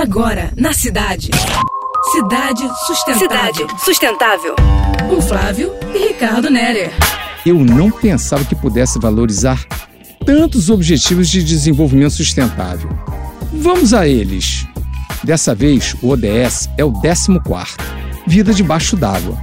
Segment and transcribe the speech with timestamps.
[0.00, 1.28] Agora, na cidade.
[2.12, 3.18] Cidade Sustentável.
[3.18, 4.54] Cidade Sustentável.
[5.10, 6.92] Com Flávio e Ricardo Nerer.
[7.44, 9.60] Eu não pensava que pudesse valorizar
[10.24, 12.88] tantos objetivos de desenvolvimento sustentável.
[13.52, 14.64] Vamos a eles.
[15.24, 17.40] Dessa vez, o ODS é o 14
[18.24, 19.36] Vida debaixo d'água.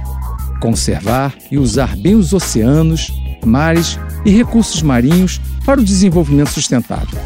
[0.58, 3.12] Conservar e usar bem os oceanos,
[3.44, 7.20] mares e recursos marinhos para o desenvolvimento sustentável.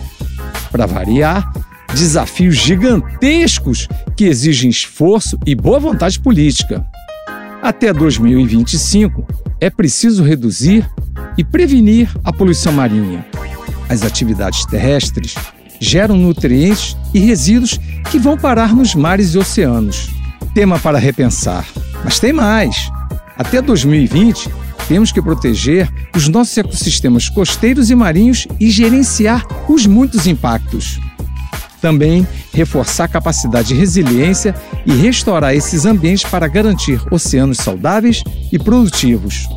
[0.72, 1.48] Para variar,
[1.94, 6.84] desafios gigantescos que exigem esforço e boa vontade política.
[7.62, 9.26] Até 2025,
[9.60, 10.88] é preciso reduzir
[11.36, 13.24] e prevenir a poluição marinha.
[13.88, 15.34] As atividades terrestres
[15.80, 17.78] geram nutrientes e resíduos
[18.10, 20.10] que vão parar nos mares e oceanos.
[20.54, 21.66] Tema para repensar.
[22.04, 22.90] Mas tem mais!
[23.36, 24.50] Até 2020,
[24.86, 31.00] temos que proteger os nossos ecossistemas costeiros e marinhos e gerenciar os muitos impactos.
[31.80, 38.22] Também reforçar a capacidade de resiliência e restaurar esses ambientes para garantir oceanos saudáveis
[38.52, 39.48] e produtivos.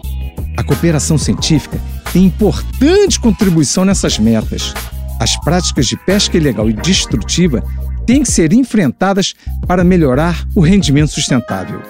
[0.56, 1.80] A cooperação científica
[2.12, 4.74] tem importante contribuição nessas metas.
[5.20, 7.64] As práticas de pesca ilegal e destrutiva
[8.06, 9.34] têm que ser enfrentadas
[9.68, 11.82] para melhorar o rendimento sustentável.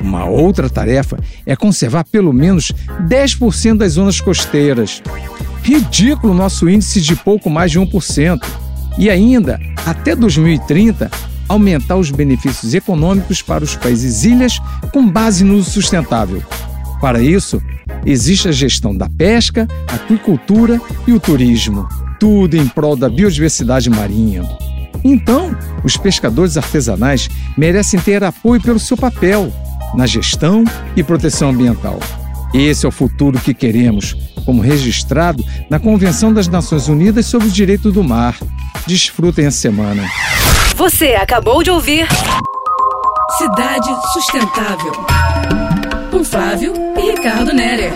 [0.00, 2.72] Uma outra tarefa é conservar pelo menos
[3.08, 5.02] 10% das zonas costeiras.
[5.62, 8.63] Ridículo nosso índice de pouco mais de 1%.
[8.98, 11.10] E ainda, até 2030,
[11.48, 14.58] aumentar os benefícios econômicos para os países ilhas
[14.92, 16.42] com base no uso sustentável.
[17.00, 17.60] Para isso,
[18.06, 24.42] existe a gestão da pesca, aquicultura e o turismo, tudo em prol da biodiversidade marinha.
[25.02, 27.28] Então, os pescadores artesanais
[27.58, 29.52] merecem ter apoio pelo seu papel
[29.94, 30.64] na gestão
[30.96, 32.00] e proteção ambiental.
[32.54, 37.50] Esse é o futuro que queremos, como registrado na Convenção das Nações Unidas sobre o
[37.50, 38.36] Direito do Mar.
[38.86, 40.04] Desfrutem a semana.
[40.76, 42.06] Você acabou de ouvir
[43.38, 44.92] Cidade Sustentável.
[46.10, 47.92] Com Flávio e Ricardo Nerer.